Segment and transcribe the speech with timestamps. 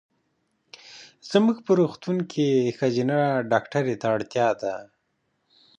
[1.29, 3.19] زمونږ په روغتون کې ښځېنه
[3.51, 4.73] ډاکټري ته اړتیا ده.